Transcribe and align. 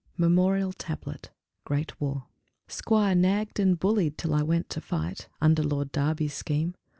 MEMORIAL 0.17 0.73
TABLET 0.73 1.29
(GREAT 1.63 2.01
WAR) 2.01 2.25
Squire 2.67 3.13
nagged 3.13 3.59
and 3.59 3.77
bullied 3.77 4.17
till 4.17 4.33
I 4.33 4.41
went 4.41 4.67
to 4.71 4.81
fight 4.81 5.27
(Under 5.39 5.61
Lord 5.61 5.91
Derby's 5.91 6.33
scheme). 6.33 6.73